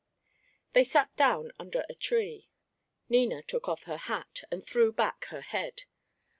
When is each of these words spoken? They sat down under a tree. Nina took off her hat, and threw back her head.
They 0.73 0.83
sat 0.83 1.15
down 1.15 1.51
under 1.59 1.85
a 1.87 1.93
tree. 1.93 2.49
Nina 3.07 3.43
took 3.43 3.69
off 3.69 3.83
her 3.83 3.97
hat, 3.97 4.41
and 4.49 4.65
threw 4.65 4.91
back 4.91 5.25
her 5.25 5.41
head. 5.41 5.83